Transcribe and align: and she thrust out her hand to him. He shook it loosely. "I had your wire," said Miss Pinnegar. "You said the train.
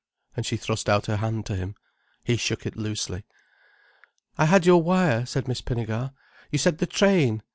and 0.35 0.47
she 0.47 0.57
thrust 0.57 0.89
out 0.89 1.05
her 1.05 1.17
hand 1.17 1.45
to 1.45 1.55
him. 1.55 1.75
He 2.23 2.35
shook 2.35 2.65
it 2.65 2.75
loosely. 2.75 3.23
"I 4.35 4.45
had 4.45 4.65
your 4.65 4.81
wire," 4.81 5.27
said 5.27 5.47
Miss 5.47 5.61
Pinnegar. 5.61 6.11
"You 6.49 6.57
said 6.57 6.79
the 6.79 6.87
train. 6.87 7.43